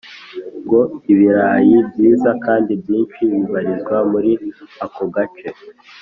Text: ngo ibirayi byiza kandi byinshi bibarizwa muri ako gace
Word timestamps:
ngo 0.63 0.81
ibirayi 1.11 1.77
byiza 1.89 2.29
kandi 2.45 2.71
byinshi 2.81 3.21
bibarizwa 3.31 3.97
muri 4.11 4.31
ako 4.85 5.03
gace 5.15 5.49